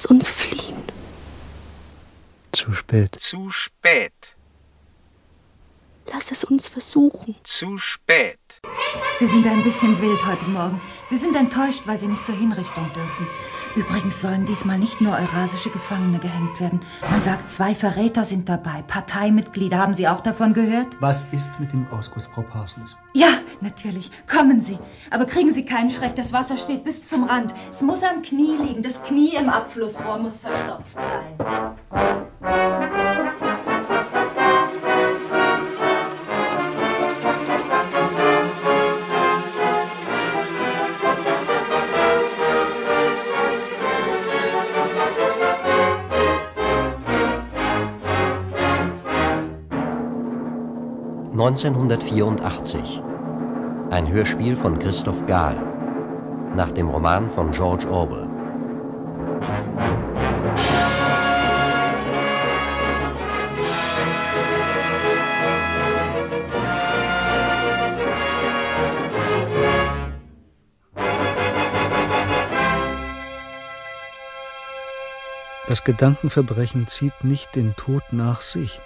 Lass 0.00 0.06
uns 0.06 0.30
fliehen. 0.30 0.82
Zu 2.52 2.72
spät. 2.72 3.16
Zu 3.20 3.50
spät. 3.50 4.34
Lass 6.10 6.32
es 6.32 6.42
uns 6.42 6.68
versuchen. 6.68 7.36
Zu 7.44 7.76
spät. 7.76 8.62
Sie 9.18 9.26
sind 9.26 9.46
ein 9.46 9.62
bisschen 9.62 10.00
wild 10.00 10.24
heute 10.24 10.46
Morgen. 10.46 10.80
Sie 11.06 11.18
sind 11.18 11.36
enttäuscht, 11.36 11.82
weil 11.84 12.00
Sie 12.00 12.06
nicht 12.06 12.24
zur 12.24 12.34
Hinrichtung 12.34 12.90
dürfen. 12.94 13.26
Übrigens 13.76 14.20
sollen 14.20 14.46
diesmal 14.46 14.78
nicht 14.78 15.00
nur 15.00 15.12
eurasische 15.12 15.70
Gefangene 15.70 16.18
gehängt 16.18 16.60
werden. 16.60 16.80
Man 17.10 17.22
sagt, 17.22 17.48
zwei 17.48 17.74
Verräter 17.74 18.24
sind 18.24 18.48
dabei. 18.48 18.82
Parteimitglieder. 18.86 19.78
Haben 19.78 19.94
Sie 19.94 20.08
auch 20.08 20.20
davon 20.20 20.54
gehört? 20.54 20.88
Was 21.00 21.26
ist 21.30 21.60
mit 21.60 21.72
dem 21.72 21.86
Ausguss, 21.92 22.26
Frau 22.26 22.42
Parsons? 22.42 22.96
Ja, 23.12 23.28
natürlich. 23.60 24.10
Kommen 24.28 24.60
Sie. 24.60 24.78
Aber 25.10 25.24
kriegen 25.24 25.52
Sie 25.52 25.64
keinen 25.64 25.90
Schreck. 25.90 26.16
Das 26.16 26.32
Wasser 26.32 26.58
steht 26.58 26.82
bis 26.82 27.06
zum 27.06 27.24
Rand. 27.24 27.54
Es 27.70 27.82
muss 27.82 28.02
am 28.02 28.22
Knie 28.22 28.56
liegen. 28.56 28.82
Das 28.82 29.02
Knie 29.04 29.34
im 29.36 29.48
Abflussrohr 29.48 30.18
muss 30.18 30.40
verstopft 30.40 30.94
sein. 30.94 32.19
1984. 51.40 53.02
Ein 53.88 54.12
Hörspiel 54.12 54.56
von 54.56 54.78
Christoph 54.78 55.24
Gahl. 55.24 55.56
Nach 56.54 56.70
dem 56.70 56.90
Roman 56.90 57.30
von 57.30 57.50
George 57.50 57.90
Orwell. 57.90 58.28
Das 75.68 75.84
Gedankenverbrechen 75.84 76.86
zieht 76.86 77.24
nicht 77.24 77.56
den 77.56 77.74
Tod 77.76 78.02
nach 78.12 78.42
sich. 78.42 78.78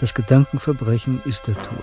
Das 0.00 0.14
Gedankenverbrechen 0.14 1.20
ist 1.24 1.48
der 1.48 1.54
Tod. 1.54 1.82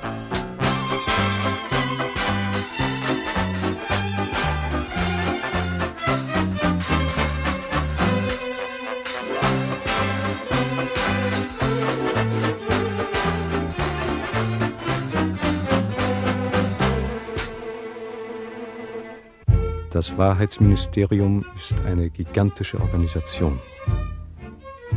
Das 19.89 20.17
Wahrheitsministerium 20.17 21.45
ist 21.55 21.81
eine 21.81 22.09
gigantische 22.09 22.79
Organisation. 22.79 23.59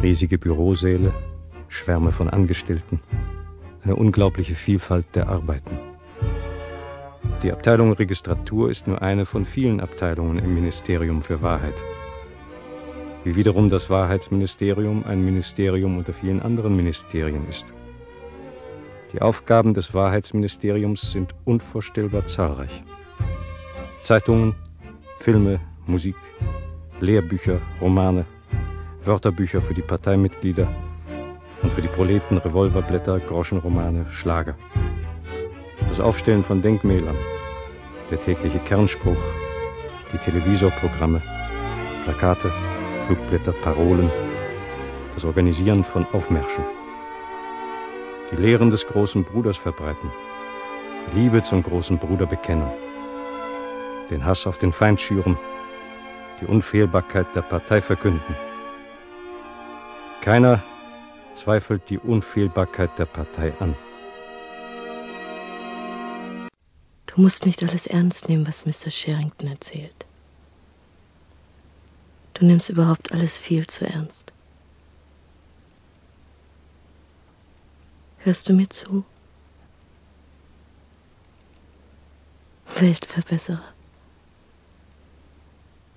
Riesige 0.01 0.39
Bürosäle, 0.39 1.13
Schwärme 1.69 2.13
von 2.13 2.29
Angestellten, 2.29 3.01
eine 3.85 3.97
unglaubliche 3.97 4.55
Vielfalt 4.55 5.07
der 5.15 5.29
Arbeiten. 5.29 5.79
Die 7.43 7.53
Abteilung 7.53 7.93
Registratur 7.93 8.71
ist 8.71 8.89
nur 8.89 9.01
eine 9.01 9.25
von 9.25 9.45
vielen 9.45 9.81
Abteilungen 9.81 10.39
im 10.39 10.55
Ministerium 10.55 11.23
für 11.23 11.41
Wahrheit. 11.43 11.75
Wie 13.23 13.37
wiederum 13.37 13.69
das 13.69 13.91
Wahrheitsministerium 13.91 15.05
ein 15.05 15.25
Ministerium 15.25 15.99
unter 15.99 16.13
vielen 16.13 16.43
anderen 16.43 16.75
Ministerien 16.75 17.49
ist. 17.49 17.73
Die 19.13 19.23
Aufgaben 19.23 19.73
des 19.75 19.95
Wahrheitsministeriums 19.95 21.13
sind 21.13 21.35
unvorstellbar 21.45 22.27
zahlreich. 22.27 22.83
Zeitungen, 24.03 24.55
Filme, 25.19 25.61
Musik, 25.87 26.17
Lehrbücher, 27.01 27.61
Romane, 27.81 28.25
Wörterbücher 29.03 29.63
für 29.63 29.75
die 29.75 29.83
Parteimitglieder 29.83 30.69
und 31.63 31.73
für 31.73 31.83
die 31.83 31.89
Proleten 31.89 32.39
Revolverblätter, 32.39 33.19
Groschenromane, 33.21 34.07
Schlager. 34.11 34.57
Das 35.89 36.01
Aufstellen 36.01 36.45
von 36.45 36.63
Denkmälern, 36.63 37.17
der 38.11 38.21
tägliche 38.21 38.59
Kernspruch, 38.59 39.23
die 40.13 40.19
Televisorprogramme, 40.19 41.23
Plakate, 42.05 42.51
Flugblätter, 43.07 43.53
Parolen, 43.53 44.11
das 45.15 45.25
Organisieren 45.25 45.85
von 45.85 46.07
Aufmärschen. 46.13 46.65
Die 48.31 48.37
Lehren 48.37 48.71
des 48.71 48.87
großen 48.87 49.25
Bruders 49.25 49.57
verbreiten, 49.57 50.11
Liebe 51.15 51.43
zum 51.43 51.63
großen 51.63 51.99
Bruder 51.99 52.27
bekennen 52.27 52.71
den 54.11 54.25
Hass 54.25 54.47
auf 54.47 54.59
den 54.59 54.73
Feind 54.73 55.01
schüren, 55.01 55.39
die 56.41 56.47
Unfehlbarkeit 56.47 57.35
der 57.35 57.43
Partei 57.43 57.81
verkünden. 57.81 58.37
Keiner 60.21 60.63
zweifelt 61.39 61.89
die 61.89 61.99
Unfehlbarkeit 61.99 62.99
der 62.99 63.07
Partei 63.07 63.53
an. 63.61 63.75
Du 67.07 67.21
musst 67.23 67.47
nicht 67.47 67.63
alles 67.63 67.87
ernst 67.87 68.29
nehmen, 68.29 68.47
was 68.47 68.67
Mr. 68.67 68.91
Sherrington 68.91 69.49
erzählt. 69.49 70.07
Du 72.35 72.45
nimmst 72.45 72.69
überhaupt 72.69 73.13
alles 73.13 73.39
viel 73.39 73.67
zu 73.67 73.87
ernst. 73.87 74.33
Hörst 78.19 78.49
du 78.49 78.53
mir 78.53 78.69
zu? 78.69 79.05
Weltverbesserer. 82.77 83.73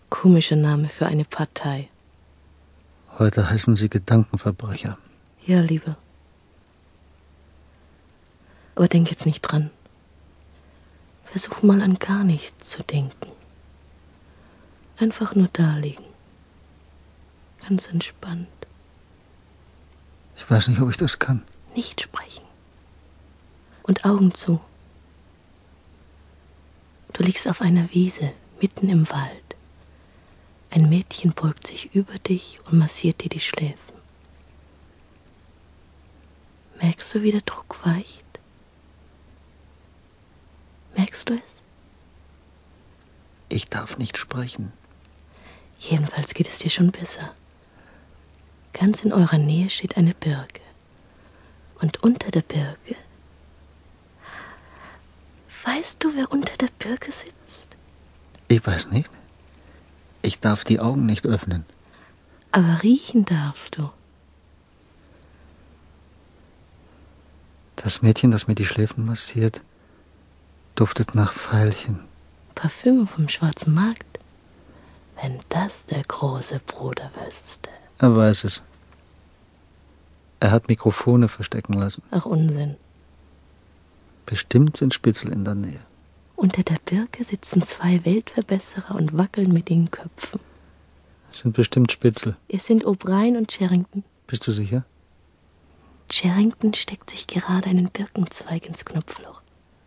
Komischer 0.10 0.56
Name 0.56 0.90
für 0.90 1.06
eine 1.06 1.26
Partei. 1.26 1.90
Heute 3.20 3.50
heißen 3.50 3.76
sie 3.76 3.90
Gedankenverbrecher. 3.90 4.98
Ja, 5.46 5.60
Liebe. 5.60 5.96
Aber 8.76 8.88
denk 8.88 9.10
jetzt 9.10 9.26
nicht 9.26 9.42
dran. 9.42 9.70
Versuch 11.26 11.64
mal 11.64 11.82
an 11.82 11.98
gar 11.98 12.24
nichts 12.24 12.70
zu 12.70 12.84
denken. 12.84 13.32
Einfach 14.98 15.34
nur 15.34 15.50
da 15.54 15.78
liegen. 15.78 16.04
Ganz 17.68 17.88
entspannt. 17.88 18.48
Ich 20.36 20.50
weiß 20.50 20.68
nicht, 20.68 20.82
ob 20.82 20.90
ich 20.90 20.98
das 20.98 21.20
kann. 21.20 21.44
Nicht 21.76 22.02
sprechen. 22.02 22.44
Und 23.84 24.06
Augen 24.06 24.34
zu. 24.34 24.60
Du 27.14 27.24
liegst 27.24 27.48
auf 27.48 27.62
einer 27.62 27.92
Wiese, 27.94 28.34
mitten 28.60 28.90
im 28.90 29.10
Wald. 29.10 29.56
Ein 30.70 30.90
Mädchen 30.90 31.34
beugt 31.34 31.68
sich 31.68 31.94
über 31.96 32.16
dich 32.16 32.60
und 32.66 32.78
massiert 32.78 33.24
dir 33.24 33.30
die 33.30 33.40
Schläfen. 33.40 34.01
Merkst 36.82 37.14
du, 37.14 37.22
wie 37.22 37.32
der 37.32 37.42
Druck 37.42 37.86
weicht? 37.86 38.26
Merkst 40.96 41.30
du 41.30 41.34
es? 41.36 41.62
Ich 43.50 43.66
darf 43.66 43.98
nicht 43.98 44.18
sprechen. 44.18 44.74
Jedenfalls 45.78 46.34
geht 46.34 46.48
es 46.48 46.58
dir 46.58 46.70
schon 46.70 46.92
besser. 46.92 47.34
Ganz 48.74 49.04
in 49.04 49.14
eurer 49.14 49.38
Nähe 49.38 49.70
steht 49.70 49.98
eine 49.98 50.14
Birke. 50.14 50.62
Und 51.80 52.04
unter 52.04 52.32
der 52.32 52.42
Birke. 52.42 52.96
Weißt 55.64 56.04
du, 56.04 56.16
wer 56.16 56.32
unter 56.32 56.56
der 56.58 56.70
Birke 56.80 57.12
sitzt? 57.12 57.68
Ich 58.48 58.66
weiß 58.66 58.90
nicht. 58.90 59.12
Ich 60.22 60.40
darf 60.40 60.64
die 60.64 60.80
Augen 60.80 61.06
nicht 61.06 61.26
öffnen. 61.26 61.66
Aber 62.52 62.82
riechen 62.84 63.26
darfst 63.26 63.78
du. 63.78 63.90
Das 67.84 68.02
Mädchen, 68.02 68.32
das 68.32 68.48
mir 68.48 68.56
die 68.56 68.66
Schläfen 68.66 69.06
massiert, 69.06 69.62
duftet 70.76 71.16
nach 71.16 71.34
Veilchen. 71.34 72.00
Parfüm 72.54 73.08
vom 73.08 73.28
schwarzen 73.28 73.74
Markt. 73.74 74.20
Wenn 75.20 75.40
das 75.50 75.86
der 75.86 76.04
große 76.04 76.60
Bruder 76.66 77.12
wüsste. 77.24 77.70
Er 77.98 78.16
weiß 78.16 78.44
es. 78.44 78.64
Er 80.40 80.52
hat 80.52 80.68
Mikrofone 80.68 81.28
verstecken 81.28 81.74
lassen. 81.74 82.04
Ach 82.12 82.26
Unsinn. 82.26 82.76
Bestimmt 84.26 84.78
sind 84.78 84.94
Spitzel 84.94 85.32
in 85.32 85.46
der 85.46 85.56
Nähe. 85.56 85.82
Unter 86.36 86.64
der 86.64 86.78
Birke 86.86 87.24
sitzen 87.24 87.62
zwei 87.64 88.04
Weltverbesserer 88.06 88.96
und 88.96 89.18
wackeln 89.18 89.54
mit 89.54 89.70
den 89.70 89.92
Köpfen. 89.92 90.40
Das 91.30 91.40
sind 91.42 91.54
bestimmt 91.54 91.92
Spitzel. 91.92 92.36
Es 92.48 92.66
sind 92.66 92.86
O'Brien 92.86 93.38
und 93.38 93.52
Sherrington. 93.52 94.04
Bist 94.26 94.48
du 94.48 94.52
sicher? 94.52 94.86
Sherrington 96.14 96.74
steckt 96.74 97.10
sich 97.10 97.28
gerade 97.28 97.70
einen 97.70 97.90
Birkenzweig 97.90 98.68
ins 98.68 98.86
Knopfloch. 98.86 99.42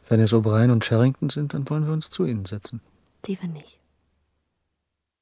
Wenn 0.09 0.21
es 0.21 0.33
O'Brien 0.33 0.71
und 0.71 0.85
Sherrington 0.85 1.31
sind, 1.31 1.55
dann 1.55 1.69
wollen 1.69 1.87
wir 1.87 1.93
uns 1.93 2.11
zu 2.11 2.25
ihnen 2.25 2.45
setzen. 2.45 2.81
Lieber 3.27 3.47
nicht. 3.47 3.79